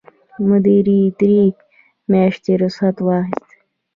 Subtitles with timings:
[0.47, 1.41] مدیرې درې
[2.11, 3.49] میاشتې رخصت واخیست.